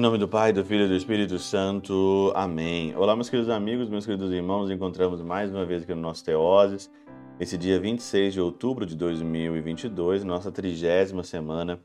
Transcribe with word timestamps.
Em 0.00 0.02
nome 0.02 0.16
do 0.16 0.26
Pai, 0.26 0.50
do 0.50 0.64
Filho 0.64 0.86
e 0.86 0.88
do 0.88 0.96
Espírito 0.96 1.38
Santo. 1.38 2.32
Amém. 2.34 2.96
Olá, 2.96 3.14
meus 3.14 3.28
queridos 3.28 3.50
amigos, 3.50 3.90
meus 3.90 4.06
queridos 4.06 4.32
irmãos. 4.32 4.70
Encontramos 4.70 5.20
mais 5.20 5.50
uma 5.50 5.66
vez 5.66 5.82
aqui 5.82 5.94
no 5.94 6.00
nosso 6.00 6.24
Teoses, 6.24 6.90
esse 7.38 7.58
dia 7.58 7.78
26 7.78 8.32
de 8.32 8.40
outubro 8.40 8.86
de 8.86 8.96
2022, 8.96 10.24
nossa 10.24 10.50
trigésima 10.50 11.22
semana 11.22 11.78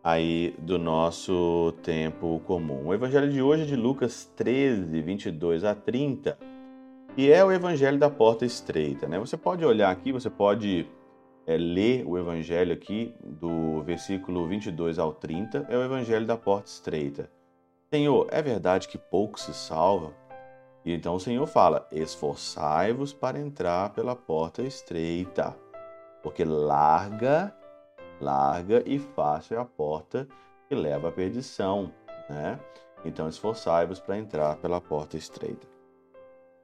aí 0.00 0.54
do 0.60 0.78
nosso 0.78 1.74
tempo 1.82 2.40
comum. 2.46 2.86
O 2.86 2.94
evangelho 2.94 3.32
de 3.32 3.42
hoje 3.42 3.64
é 3.64 3.66
de 3.66 3.74
Lucas 3.74 4.32
13, 4.36 5.02
22 5.02 5.64
a 5.64 5.74
30, 5.74 6.38
e 7.16 7.32
é 7.32 7.44
o 7.44 7.50
evangelho 7.50 7.98
da 7.98 8.08
porta 8.08 8.46
estreita, 8.46 9.08
né? 9.08 9.18
Você 9.18 9.36
pode 9.36 9.64
olhar 9.64 9.90
aqui, 9.90 10.12
você 10.12 10.30
pode 10.30 10.86
é, 11.44 11.56
ler 11.56 12.06
o 12.06 12.16
evangelho 12.16 12.72
aqui, 12.72 13.12
do 13.24 13.82
versículo 13.82 14.46
22 14.46 15.00
ao 15.00 15.12
30, 15.12 15.66
é 15.68 15.76
o 15.76 15.82
evangelho 15.82 16.26
da 16.26 16.36
porta 16.36 16.68
estreita. 16.70 17.28
Senhor, 17.92 18.26
é 18.30 18.42
verdade 18.42 18.88
que 18.88 18.98
pouco 18.98 19.38
se 19.38 19.54
salva? 19.54 20.12
E 20.84 20.92
então 20.92 21.14
o 21.14 21.20
Senhor 21.20 21.46
fala: 21.46 21.86
esforçai-vos 21.92 23.12
para 23.12 23.38
entrar 23.38 23.90
pela 23.90 24.16
porta 24.16 24.62
estreita, 24.62 25.56
porque 26.20 26.44
larga, 26.44 27.54
larga 28.20 28.82
e 28.84 28.98
fácil 28.98 29.56
é 29.56 29.60
a 29.60 29.64
porta 29.64 30.26
que 30.68 30.74
leva 30.74 31.10
à 31.10 31.12
perdição, 31.12 31.92
né? 32.28 32.58
Então 33.04 33.28
esforçai-vos 33.28 34.00
para 34.00 34.18
entrar 34.18 34.56
pela 34.56 34.80
porta 34.80 35.16
estreita. 35.16 35.66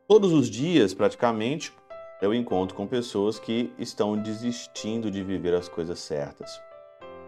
Todos 0.08 0.32
os 0.32 0.50
dias, 0.50 0.92
praticamente, 0.92 1.72
eu 2.20 2.34
encontro 2.34 2.76
com 2.76 2.86
pessoas 2.86 3.38
que 3.38 3.72
estão 3.78 4.16
desistindo 4.16 5.08
de 5.08 5.22
viver 5.22 5.54
as 5.54 5.68
coisas 5.68 6.00
certas. 6.00 6.60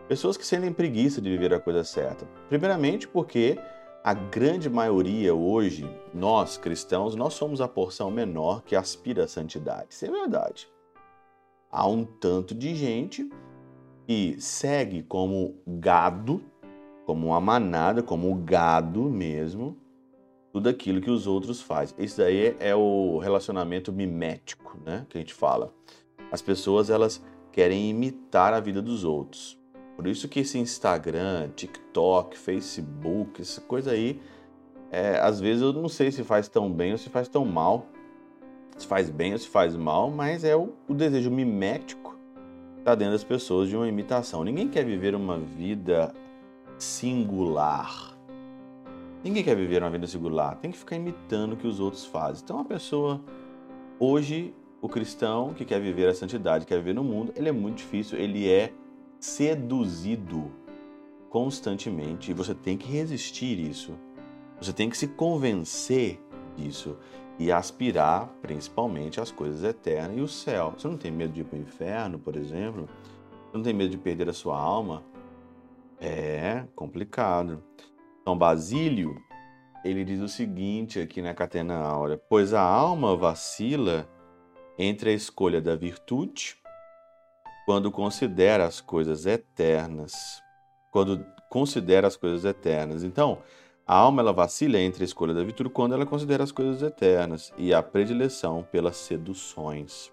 Pessoas 0.08 0.36
que 0.36 0.45
sentem 0.45 0.73
preguiça 0.73 1.20
de 1.20 1.31
viver 1.31 1.55
a 1.55 1.61
coisa 1.61 1.83
certa. 1.84 2.27
Primeiramente 2.48 3.08
porque 3.08 3.58
a 4.05 4.12
grande 4.12 4.69
maioria 4.69 5.34
hoje, 5.34 5.88
nós 6.12 6.58
cristãos, 6.58 7.16
nós 7.16 7.33
somos 7.33 7.62
a 7.62 7.66
porção 7.66 8.11
menor 8.11 8.62
que 8.62 8.77
aspira 8.77 9.24
à 9.24 9.27
santidade. 9.27 9.86
Isso 9.88 10.05
é 10.05 10.11
verdade. 10.11 10.69
Há 11.72 11.88
um 11.88 12.05
tanto 12.05 12.55
de 12.55 12.74
gente 12.74 13.27
que 14.06 14.36
segue 14.38 15.02
como 15.02 15.56
gado, 15.66 16.42
como 17.06 17.28
uma 17.28 17.41
manada, 17.41 18.02
como 18.02 18.34
gado 18.34 19.05
mesmo, 19.05 19.74
tudo 20.52 20.68
aquilo 20.68 21.00
que 21.00 21.11
os 21.11 21.27
outros 21.27 21.62
fazem. 21.62 21.96
Isso 21.98 22.18
daí 22.18 22.55
é 22.61 22.77
o 22.77 23.16
relacionamento 23.16 23.91
mimético, 23.91 24.78
né, 24.84 25.06
que 25.08 25.16
a 25.16 25.20
gente 25.20 25.33
fala. 25.33 25.72
As 26.30 26.42
pessoas 26.42 26.91
elas 26.91 27.24
querem 27.50 27.89
imitar 27.89 28.52
a 28.52 28.61
vida 28.61 28.83
dos 28.83 29.02
outros. 29.02 29.58
Por 29.97 30.06
isso 30.06 30.28
que 30.28 30.41
esse 30.41 30.59
Instagram, 30.59 31.50
TikTok, 31.55 32.37
Facebook, 32.37 33.41
essa 33.41 33.61
coisa 33.61 33.92
aí, 33.92 34.20
é, 34.91 35.19
às 35.19 35.41
vezes 35.41 35.62
eu 35.62 35.73
não 35.73 35.89
sei 35.89 36.11
se 36.11 36.23
faz 36.25 36.48
tão 36.48 36.70
bem 36.73 36.92
ou 36.92 36.98
se 36.98 37.09
faz 37.09 37.28
tão 37.28 37.45
mal, 37.45 37.86
se 38.77 38.86
faz 38.86 39.09
bem 39.09 39.33
ou 39.33 39.39
se 39.39 39.48
faz 39.48 39.77
mal, 39.77 40.11
mas 40.11 40.45
é 40.45 40.56
o, 40.56 40.73
o 40.89 40.95
desejo 40.95 41.31
mimético 41.31 42.19
está 42.78 42.95
dentro 42.95 43.12
das 43.12 43.25
pessoas 43.25 43.69
de 43.69 43.77
uma 43.77 43.89
imitação. 43.89 44.45
Ninguém 44.45 44.69
quer 44.69 44.84
viver 44.84 45.14
uma 45.14 45.39
vida 45.39 46.12
singular 46.79 48.14
Ninguém 49.25 49.42
quer 49.42 49.56
viver 49.56 49.83
uma 49.83 49.89
vida 49.89 50.06
singular, 50.06 50.55
tem 50.56 50.70
que 50.70 50.77
ficar 50.77 50.97
imitando 50.97 51.55
o 51.55 51.56
que 51.56 51.67
os 51.67 51.81
outros 51.81 52.05
fazem. 52.05 52.42
Então, 52.45 52.58
a 52.58 52.64
pessoa, 52.64 53.23
hoje, 53.98 54.55
o 54.83 54.89
cristão 54.89 55.55
que 55.55 55.64
quer 55.64 55.81
viver 55.81 56.06
a 56.06 56.14
santidade, 56.14 56.67
quer 56.67 56.77
viver 56.77 56.92
no 56.92 57.03
mundo, 57.03 57.33
ele 57.34 57.48
é 57.48 57.53
muito 57.53 57.79
difícil, 57.79 58.19
ele 58.19 58.47
é 58.47 58.70
seduzido 59.25 60.53
constantemente 61.30 62.30
e 62.30 62.34
você 62.34 62.55
tem 62.55 62.77
que 62.77 62.86
resistir 62.86 63.58
isso. 63.58 63.95
Você 64.61 64.70
tem 64.70 64.90
que 64.90 64.98
se 64.98 65.08
convencer 65.08 66.20
disso 66.55 66.98
e 67.39 67.51
aspirar 67.51 68.29
principalmente 68.42 69.20
às 69.20 69.30
coisas 69.30 69.64
eternas 69.64 70.18
e 70.18 70.20
o 70.20 70.29
céu. 70.29 70.74
Você 70.77 70.86
não 70.86 70.98
tem 70.98 71.11
medo 71.11 71.33
de 71.33 71.40
ir 71.40 71.45
para 71.45 71.58
o 71.58 71.62
inferno, 71.62 72.18
por 72.18 72.36
exemplo? 72.36 72.86
Você 73.46 73.57
não 73.57 73.62
tem 73.62 73.73
medo 73.73 73.90
de 73.90 73.98
perder 73.98 74.29
a 74.29 74.33
sua 74.35 74.58
alma? 74.58 75.02
É 75.98 76.67
complicado. 76.77 77.62
São 78.24 78.36
Basílio, 78.36 79.17
ele 79.83 80.05
diz 80.05 80.20
o 80.20 80.29
seguinte 80.29 81.01
aqui 81.01 81.23
na 81.23 81.33
Catena 81.33 81.79
Áurea: 81.79 82.20
Pois 82.29 82.52
a 82.52 82.61
alma 82.61 83.17
vacila 83.17 84.06
entre 84.79 85.11
a 85.11 85.14
escolha 85.14 85.62
da 85.62 85.74
virtude, 85.74 86.58
quando 87.64 87.91
considera 87.91 88.67
as 88.67 88.80
coisas 88.80 89.27
eternas, 89.27 90.42
quando 90.91 91.25
considera 91.48 92.07
as 92.07 92.17
coisas 92.17 92.45
eternas. 92.45 93.05
Então, 93.05 93.39
a 93.86 93.97
alma 93.97 94.23
ela 94.23 94.33
vacila 94.33 94.79
entre 94.79 95.02
a 95.02 95.07
escolha 95.07 95.35
da 95.35 95.42
virtude 95.42 95.69
quando 95.69 95.95
ela 95.95 96.07
considera 96.07 96.42
as 96.42 96.53
coisas 96.53 96.83
eternas 96.83 97.53
e 97.57 97.73
a 97.74 97.83
predileção 97.83 98.67
pelas 98.70 98.97
seduções. 98.97 100.13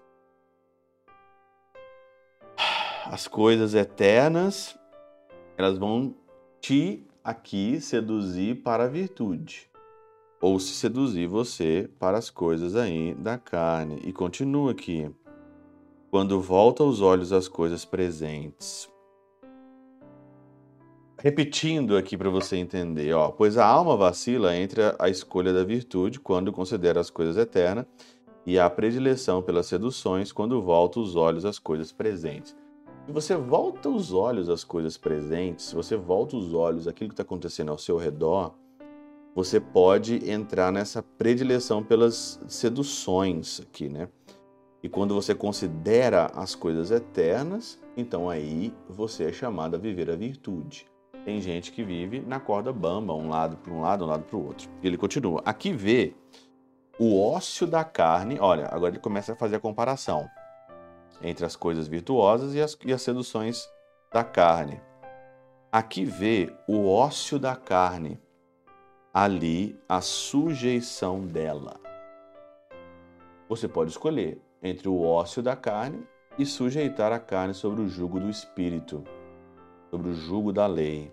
As 3.06 3.26
coisas 3.26 3.74
eternas, 3.74 4.78
elas 5.56 5.76
vão 5.76 6.14
te 6.60 7.06
aqui 7.24 7.80
seduzir 7.80 8.62
para 8.62 8.84
a 8.84 8.88
virtude, 8.88 9.68
ou 10.40 10.58
se 10.60 10.72
seduzir 10.74 11.26
você 11.26 11.90
para 11.98 12.18
as 12.18 12.30
coisas 12.30 12.76
aí 12.76 13.14
da 13.14 13.38
carne. 13.38 14.00
E 14.04 14.12
continua 14.12 14.72
aqui. 14.72 15.10
Quando 16.12 16.42
volta 16.42 16.84
os 16.84 17.00
olhos 17.00 17.32
às 17.32 17.48
coisas 17.48 17.86
presentes. 17.86 18.86
Repetindo 21.18 21.96
aqui 21.96 22.18
para 22.18 22.28
você 22.28 22.58
entender, 22.58 23.14
ó, 23.14 23.30
pois 23.30 23.56
a 23.56 23.64
alma 23.64 23.96
vacila 23.96 24.54
entre 24.54 24.82
a 24.98 25.08
escolha 25.08 25.54
da 25.54 25.64
virtude 25.64 26.20
quando 26.20 26.52
considera 26.52 27.00
as 27.00 27.08
coisas 27.08 27.38
eternas 27.38 27.86
e 28.44 28.58
a 28.58 28.68
predileção 28.68 29.40
pelas 29.40 29.64
seduções 29.64 30.32
quando 30.32 30.60
volta 30.60 31.00
os 31.00 31.16
olhos 31.16 31.46
às 31.46 31.58
coisas 31.58 31.92
presentes. 31.92 32.54
Se 33.06 33.10
você 33.12 33.34
volta 33.34 33.88
os 33.88 34.12
olhos 34.12 34.50
às 34.50 34.64
coisas 34.64 34.98
presentes, 34.98 35.64
se 35.64 35.74
você 35.74 35.96
volta 35.96 36.36
os 36.36 36.52
olhos 36.52 36.86
àquilo 36.86 37.08
que 37.08 37.14
está 37.14 37.22
acontecendo 37.22 37.70
ao 37.70 37.78
seu 37.78 37.96
redor, 37.96 38.52
você 39.34 39.58
pode 39.58 40.30
entrar 40.30 40.70
nessa 40.70 41.02
predileção 41.02 41.82
pelas 41.82 42.38
seduções 42.46 43.62
aqui, 43.62 43.88
né? 43.88 44.10
E 44.82 44.88
quando 44.88 45.14
você 45.14 45.34
considera 45.34 46.26
as 46.34 46.54
coisas 46.56 46.90
eternas, 46.90 47.78
então 47.96 48.28
aí 48.28 48.74
você 48.88 49.24
é 49.24 49.32
chamado 49.32 49.76
a 49.76 49.78
viver 49.78 50.10
a 50.10 50.16
virtude. 50.16 50.86
Tem 51.24 51.40
gente 51.40 51.70
que 51.70 51.84
vive 51.84 52.20
na 52.20 52.40
corda 52.40 52.72
bamba, 52.72 53.14
um 53.14 53.28
lado 53.28 53.56
para 53.56 53.72
um 53.72 53.80
lado, 53.80 54.04
um 54.04 54.08
lado 54.08 54.24
para 54.24 54.36
o 54.36 54.44
outro. 54.44 54.68
Ele 54.82 54.96
continua. 54.96 55.40
Aqui 55.44 55.72
vê 55.72 56.16
o 56.98 57.20
ócio 57.20 57.64
da 57.64 57.84
carne. 57.84 58.38
Olha, 58.40 58.66
agora 58.72 58.92
ele 58.92 58.98
começa 58.98 59.34
a 59.34 59.36
fazer 59.36 59.56
a 59.56 59.60
comparação 59.60 60.28
entre 61.22 61.46
as 61.46 61.54
coisas 61.54 61.86
virtuosas 61.86 62.52
e 62.54 62.60
as, 62.60 62.76
e 62.84 62.92
as 62.92 63.02
seduções 63.02 63.68
da 64.12 64.24
carne. 64.24 64.80
Aqui 65.70 66.04
vê 66.04 66.52
o 66.66 66.88
ócio 66.88 67.38
da 67.38 67.54
carne, 67.54 68.20
ali 69.14 69.78
a 69.88 70.00
sujeição 70.00 71.24
dela. 71.24 71.80
Você 73.48 73.68
pode 73.68 73.92
escolher 73.92 74.42
entre 74.62 74.88
o 74.88 75.02
ócio 75.02 75.42
da 75.42 75.56
carne 75.56 76.06
e 76.38 76.46
sujeitar 76.46 77.12
a 77.12 77.18
carne 77.18 77.52
sobre 77.52 77.82
o 77.82 77.88
jugo 77.88 78.20
do 78.20 78.30
espírito, 78.30 79.04
sobre 79.90 80.10
o 80.10 80.14
jugo 80.14 80.52
da 80.52 80.66
lei. 80.66 81.12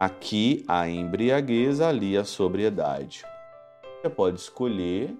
Aqui 0.00 0.64
a 0.66 0.88
embriaguez, 0.88 1.80
ali 1.80 2.16
a 2.16 2.24
sobriedade. 2.24 3.24
Você 4.00 4.10
pode 4.10 4.40
escolher 4.40 5.16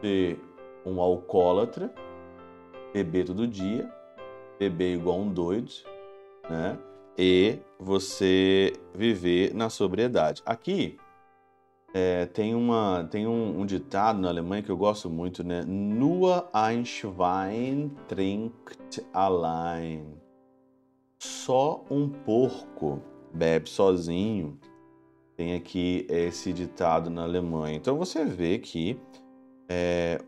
ser 0.00 0.40
um 0.84 1.00
alcoólatra 1.00 1.92
beber 2.92 3.26
todo 3.26 3.46
dia, 3.46 3.88
beber 4.58 4.96
igual 4.96 5.20
um 5.20 5.32
doido, 5.32 5.70
né? 6.48 6.76
E 7.16 7.58
você 7.78 8.72
viver 8.94 9.54
na 9.54 9.68
sobriedade. 9.68 10.42
Aqui 10.44 10.98
é, 11.92 12.26
tem, 12.26 12.54
uma, 12.54 13.08
tem 13.10 13.26
um, 13.26 13.60
um, 13.60 13.66
ditado 13.66 14.20
na 14.20 14.28
Alemanha 14.28 14.62
que 14.62 14.70
eu 14.70 14.76
gosto 14.76 15.10
muito, 15.10 15.42
né? 15.42 15.64
Nur 15.66 16.48
ein 16.54 16.84
Schwein 16.84 17.90
trinkt 18.06 19.04
allein. 19.12 20.04
Só 21.18 21.84
um 21.90 22.08
porco 22.08 23.02
bebe 23.34 23.68
sozinho. 23.68 24.58
Tem 25.36 25.54
aqui 25.54 26.06
esse 26.08 26.52
ditado 26.52 27.10
na 27.10 27.24
Alemanha. 27.24 27.76
Então 27.76 27.96
você 27.96 28.24
vê 28.24 28.58
que 28.58 29.00
é, 29.68 30.18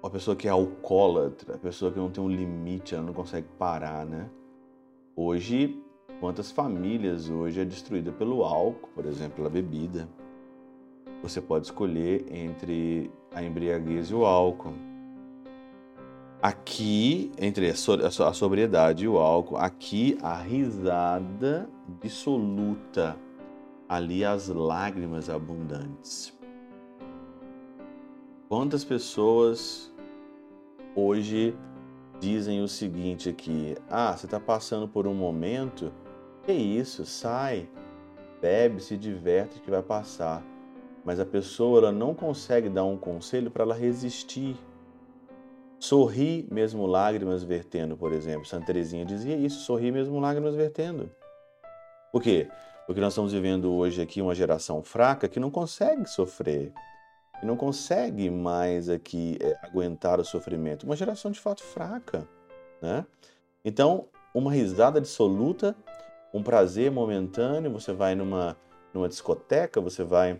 uma 0.00 0.10
pessoa 0.10 0.36
que 0.36 0.46
é 0.46 0.50
alcoólatra, 0.50 1.56
a 1.56 1.58
pessoa 1.58 1.90
que 1.90 1.98
não 1.98 2.10
tem 2.10 2.22
um 2.22 2.28
limite, 2.28 2.94
ela 2.94 3.04
não 3.04 3.12
consegue 3.12 3.48
parar, 3.58 4.06
né? 4.06 4.30
Hoje, 5.16 5.82
quantas 6.20 6.52
famílias 6.52 7.28
hoje 7.28 7.60
é 7.60 7.64
destruída 7.64 8.12
pelo 8.12 8.44
álcool, 8.44 8.88
por 8.94 9.04
exemplo, 9.04 9.36
pela 9.36 9.50
bebida. 9.50 10.08
Você 11.22 11.40
pode 11.40 11.66
escolher 11.66 12.26
entre 12.30 13.10
a 13.34 13.42
embriaguez 13.42 14.10
e 14.10 14.14
o 14.14 14.24
álcool. 14.24 14.74
Aqui, 16.40 17.32
entre 17.36 17.68
a 17.68 18.32
sobriedade 18.32 19.04
e 19.04 19.08
o 19.08 19.18
álcool, 19.18 19.56
aqui 19.56 20.16
a 20.22 20.36
risada 20.36 21.68
dissoluta. 22.00 23.16
ali 23.88 24.24
as 24.24 24.48
lágrimas 24.48 25.30
abundantes. 25.30 26.36
Quantas 28.48 28.84
pessoas 28.84 29.92
hoje 30.94 31.56
dizem 32.20 32.62
o 32.62 32.68
seguinte 32.68 33.28
aqui: 33.28 33.76
ah, 33.88 34.16
você 34.16 34.26
está 34.26 34.38
passando 34.38 34.86
por 34.86 35.06
um 35.06 35.14
momento, 35.14 35.92
que 36.44 36.52
isso, 36.52 37.04
sai, 37.04 37.68
bebe, 38.40 38.82
se 38.82 38.96
diverte 38.96 39.60
que 39.60 39.70
vai 39.70 39.82
passar. 39.82 40.44
Mas 41.08 41.18
a 41.18 41.24
pessoa 41.24 41.90
não 41.90 42.14
consegue 42.14 42.68
dar 42.68 42.84
um 42.84 42.98
conselho 42.98 43.50
para 43.50 43.62
ela 43.64 43.74
resistir. 43.74 44.54
Sorri 45.80 46.46
mesmo 46.50 46.84
lágrimas 46.84 47.42
vertendo, 47.42 47.96
por 47.96 48.12
exemplo. 48.12 48.44
Santa 48.44 48.66
Teresinha 48.66 49.06
dizia 49.06 49.34
isso, 49.34 49.60
sorri 49.60 49.90
mesmo 49.90 50.20
lágrimas 50.20 50.54
vertendo. 50.54 51.10
Por 52.12 52.22
quê? 52.22 52.46
Porque 52.86 53.00
nós 53.00 53.14
estamos 53.14 53.32
vivendo 53.32 53.72
hoje 53.72 54.02
aqui 54.02 54.20
uma 54.20 54.34
geração 54.34 54.82
fraca 54.82 55.30
que 55.30 55.40
não 55.40 55.50
consegue 55.50 56.04
sofrer, 56.04 56.74
que 57.40 57.46
não 57.46 57.56
consegue 57.56 58.28
mais 58.28 58.90
aqui 58.90 59.38
é, 59.40 59.56
aguentar 59.66 60.20
o 60.20 60.24
sofrimento. 60.26 60.84
Uma 60.84 60.94
geração 60.94 61.30
de 61.30 61.40
fato 61.40 61.62
fraca, 61.62 62.28
né? 62.82 63.06
Então, 63.64 64.08
uma 64.34 64.52
risada 64.52 64.98
absoluta, 64.98 65.74
um 66.34 66.42
prazer 66.42 66.90
momentâneo, 66.90 67.72
você 67.72 67.94
vai 67.94 68.14
numa, 68.14 68.58
numa 68.92 69.08
discoteca, 69.08 69.80
você 69.80 70.04
vai, 70.04 70.38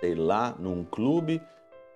sei 0.00 0.14
lá, 0.14 0.54
num 0.58 0.84
clube, 0.84 1.42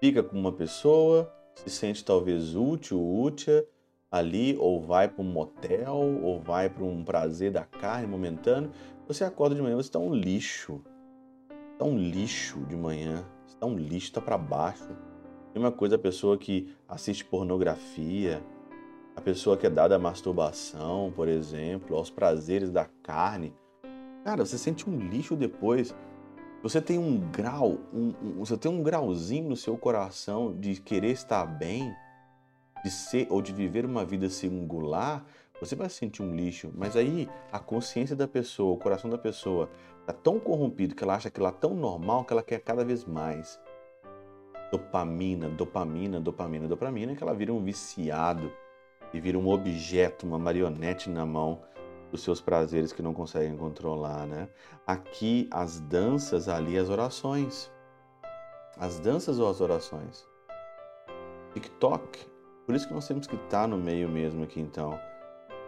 fica 0.01 0.23
com 0.23 0.39
uma 0.39 0.53
pessoa, 0.53 1.33
se 1.55 1.71
sente 1.71 2.05
talvez 2.05 2.55
útil, 2.55 3.01
útil 3.01 3.65
ali, 4.11 4.57
ou 4.59 4.81
vai 4.81 5.09
para 5.09 5.23
um 5.23 5.27
motel, 5.27 6.21
ou 6.23 6.41
vai 6.41 6.69
para 6.69 6.85
um 6.85 7.03
prazer 7.03 7.51
da 7.51 7.65
carne 7.65 8.07
momentâneo, 8.07 8.71
você 9.09 9.25
acorda 9.25 9.55
de 9.55 9.63
manhã, 9.63 9.77
você 9.77 9.89
está 9.89 9.99
um 9.99 10.15
lixo. 10.15 10.83
Está 11.73 11.85
um 11.85 11.97
lixo 11.97 12.61
de 12.67 12.77
manhã. 12.77 13.25
Está 13.47 13.67
um 13.67 13.77
lixo, 13.77 14.07
está 14.07 14.21
para 14.21 14.39
baixo. 14.39 14.89
Mesma 15.55 15.73
coisa 15.73 15.97
a 15.97 15.99
pessoa 15.99 16.39
que 16.39 16.75
assiste 16.89 17.25
pornografia, 17.25 18.43
a 19.15 19.21
pessoa 19.21 19.57
que 19.57 19.67
é 19.67 19.71
dada 19.71 19.97
à 19.97 19.99
masturbação, 19.99 21.13
por 21.15 21.29
exemplo, 21.29 21.97
aos 21.97 22.11
prazeres 22.11 22.71
da 22.71 22.87
carne. 23.03 23.55
Cara, 24.25 24.45
você 24.47 24.57
sente 24.57 24.89
um 24.89 24.97
lixo 24.97 25.37
depois. 25.37 25.95
Você 26.63 26.81
tem 26.81 26.97
um 26.97 27.19
grau, 27.19 27.79
um, 27.93 28.15
um, 28.23 28.33
você 28.39 28.57
tem 28.57 28.71
um 28.71 28.85
grauzinho 28.85 29.49
no 29.49 29.57
seu 29.57 29.77
coração 29.77 30.57
de 30.57 30.81
querer 30.81 31.11
estar 31.11 31.45
bem, 31.45 31.93
de 32.85 32.91
ser 32.91 33.27
ou 33.31 33.43
de 33.43 33.53
viver 33.53 33.85
uma 33.85 34.05
vida 34.05 34.31
singular, 34.31 35.25
você 35.59 35.75
vai 35.75 35.89
sentir 35.89 36.23
um 36.23 36.35
lixo. 36.35 36.73
Mas 36.73 36.97
aí 36.97 37.29
a 37.51 37.59
consciência 37.59 38.15
da 38.15 38.29
pessoa, 38.29 38.75
o 38.75 38.79
coração 38.79 39.11
da 39.11 39.19
pessoa 39.19 39.69
está 40.01 40.13
tão 40.13 40.39
corrompido 40.39 40.95
que 40.95 41.03
ela 41.03 41.17
acha 41.17 41.27
aquilo 41.27 41.47
lá 41.47 41.53
tão 41.53 41.75
normal 41.75 42.25
que 42.25 42.33
ela 42.33 42.45
quer 42.45 42.61
cada 42.61 42.85
vez 42.85 43.05
mais. 43.05 43.59
Dopamina, 44.71 45.49
dopamina, 45.49 46.21
dopamina, 46.21 46.69
dopamina, 46.69 47.17
que 47.17 47.23
ela 47.25 47.35
vira 47.35 47.53
um 47.53 47.63
viciado 47.63 48.53
e 49.13 49.21
vira 49.21 49.37
um 49.37 49.49
objeto, 49.49 50.27
uma 50.27 50.39
marionete 50.39 51.11
na 51.11 51.27
mão 51.27 51.61
dos 52.13 52.23
seus 52.23 52.43
prazeres 52.43 52.93
que 52.93 53.01
não 53.03 53.15
conseguem 53.15 53.57
controlar, 53.57 54.27
né? 54.27 54.49
Aqui 54.87 55.49
as 55.51 55.81
danças, 55.81 56.47
ali 56.47 56.79
as 56.79 56.91
orações. 56.91 57.73
As 58.79 59.01
danças 59.01 59.39
ou 59.39 59.49
as 59.49 59.63
orações? 59.63 60.29
TikTok. 61.55 62.31
Por 62.67 62.75
isso 62.75 62.87
que 62.87 62.95
nós 62.95 63.09
temos 63.09 63.27
que 63.27 63.35
estar 63.35 63.67
no 63.67 63.79
meio 63.79 64.09
mesmo 64.09 64.45
aqui 64.45 64.61
então. 64.61 64.99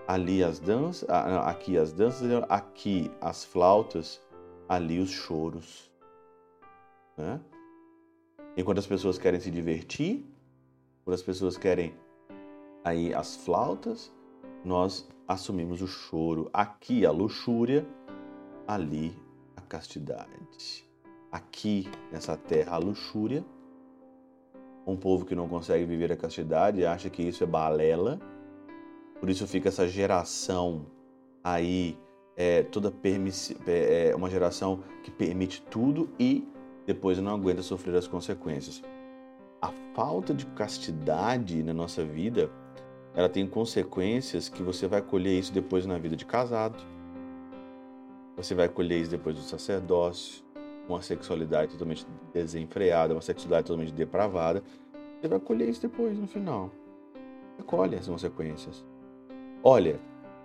Ali 0.06 0.44
as 0.44 0.61
danças, 0.61 1.08
aqui 1.08 1.79
as 1.79 1.93
danças, 1.93 2.31
aqui 2.50 3.11
as 3.23 3.43
flautas, 3.43 4.20
ali 4.69 5.00
os 5.00 5.11
choros. 5.11 5.91
Né? 7.17 7.41
Enquanto 8.55 8.79
as 8.79 8.87
pessoas 8.87 9.17
querem 9.17 9.41
se 9.41 9.50
divertir, 9.50 10.26
quando 11.05 11.14
as 11.14 11.23
pessoas 11.23 11.56
querem 11.56 11.94
aí 12.85 13.14
as 13.14 13.35
flautas, 13.35 14.12
nós 14.64 15.08
assumimos 15.26 15.82
o 15.82 15.87
choro. 15.87 16.49
Aqui 16.52 17.05
a 17.05 17.11
luxúria, 17.11 17.87
ali 18.66 19.16
a 19.56 19.61
castidade. 19.61 20.88
Aqui 21.31 21.88
nessa 22.11 22.37
terra 22.37 22.76
a 22.76 22.78
luxúria. 22.78 23.44
Um 24.87 24.96
povo 24.96 25.25
que 25.25 25.34
não 25.34 25.49
consegue 25.49 25.84
viver 25.84 26.12
a 26.12 26.16
castidade 26.16 26.84
acha 26.84 27.08
que 27.08 27.22
isso 27.22 27.43
é 27.43 27.46
balela 27.46 28.20
por 29.25 29.31
isso 29.31 29.46
fica 29.46 29.70
essa 29.70 29.88
geração 29.88 30.84
aí, 31.43 31.99
é, 32.37 32.62
toda 32.62 32.90
permiss... 32.90 33.55
é, 33.67 34.14
uma 34.14 34.28
geração 34.28 34.81
que 35.02 35.10
permite 35.10 35.62
tudo 35.62 36.10
e 36.20 36.46
depois 36.84 37.19
não 37.19 37.32
aguenta 37.34 37.62
sofrer 37.62 37.96
as 37.96 38.06
consequências. 38.06 38.82
A 39.62 39.72
falta 39.94 40.34
de 40.34 40.44
castidade 40.44 41.62
na 41.62 41.72
nossa 41.72 42.05
vida, 42.05 42.50
ela 43.14 43.28
tem 43.28 43.46
consequências 43.46 44.49
que 44.49 44.62
você 44.62 44.88
vai 44.88 45.00
colher 45.00 45.38
isso 45.38 45.52
depois 45.52 45.87
na 45.87 45.96
vida 45.99 46.16
de 46.16 46.26
casado. 46.26 46.82
Você 48.37 48.55
vai 48.55 48.69
colher 48.69 49.00
isso 49.00 49.11
depois 49.11 49.37
do 49.37 49.43
sacerdócio, 49.43 50.44
uma 50.88 51.00
sexualidade 51.00 51.72
totalmente 51.72 52.05
desenfreada, 52.32 53.14
uma 53.14 53.22
sexualidade 53.22 53.69
totalmente 53.69 53.93
depravada. 53.93 54.62
Você 55.20 55.28
vai 55.28 55.38
colher 55.38 55.69
isso 55.69 55.81
depois 55.81 56.19
no 56.19 56.26
final. 56.26 56.72
Você 57.56 57.62
colhe 57.62 57.94
as 57.94 58.08
consequências. 58.08 58.84
Olha, 59.62 60.00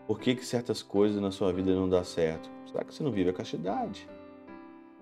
por 0.07 0.19
que, 0.19 0.36
que 0.36 0.45
certas 0.45 0.83
coisas 0.83 1.19
na 1.19 1.31
sua 1.31 1.51
vida 1.51 1.74
não 1.74 1.89
dão 1.89 2.04
certo? 2.04 2.50
Será 2.68 2.83
que 2.83 2.94
você 2.94 3.04
não 3.04 3.12
vive 3.12 3.31
a 3.31 3.33
castidade? 3.33 4.07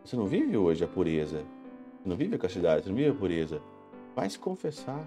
Você 0.04 0.16
não 0.16 0.26
vive 0.26 0.56
hoje 0.56 0.86
a 0.86 0.88
pureza? 0.88 1.44
Você 2.02 2.10
não 2.10 2.16
vive 2.16 2.36
a 2.36 2.40
castidade? 2.40 2.84
Você 2.84 2.90
não 2.90 2.96
vive 2.96 3.10
a 3.10 3.14
pureza? 3.14 3.62
Vai 4.16 4.30
se 4.30 4.40
confessar 4.40 5.06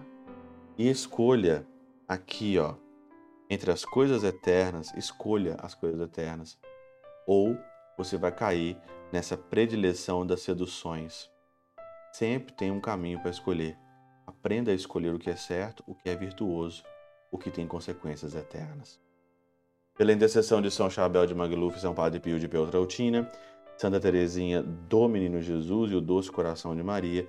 e 0.76 0.88
escolha 0.88 1.66
aqui, 2.10 2.58
ó, 2.58 2.74
entre 3.48 3.70
as 3.70 3.84
coisas 3.84 4.24
eternas, 4.24 4.92
escolha 4.94 5.54
as 5.60 5.74
coisas 5.74 6.00
eternas. 6.00 6.58
Ou 7.24 7.56
você 7.96 8.16
vai 8.16 8.32
cair 8.32 8.76
nessa 9.12 9.36
predileção 9.36 10.26
das 10.26 10.40
seduções. 10.40 11.30
Sempre 12.12 12.52
tem 12.54 12.72
um 12.72 12.80
caminho 12.80 13.20
para 13.20 13.30
escolher. 13.30 13.78
Aprenda 14.26 14.72
a 14.72 14.74
escolher 14.74 15.14
o 15.14 15.18
que 15.18 15.30
é 15.30 15.36
certo, 15.36 15.84
o 15.86 15.94
que 15.94 16.10
é 16.10 16.16
virtuoso 16.16 16.82
o 17.30 17.38
que 17.38 17.50
tem 17.50 17.66
consequências 17.66 18.34
eternas. 18.34 19.00
Pela 19.96 20.12
intercessão 20.12 20.60
de 20.60 20.70
São 20.70 20.90
Chabel 20.90 21.26
de 21.26 21.34
Magluf, 21.34 21.78
São 21.78 21.94
Padre 21.94 22.18
Pio 22.18 22.40
de 22.40 22.48
Peltrautina, 22.48 23.30
Santa 23.76 24.00
Teresinha 24.00 24.62
do 24.62 25.08
Menino 25.08 25.40
Jesus 25.40 25.92
e 25.92 25.94
o 25.94 26.00
Doce 26.00 26.30
Coração 26.30 26.74
de 26.74 26.82
Maria, 26.82 27.28